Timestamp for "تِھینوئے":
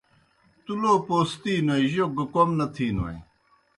2.73-3.17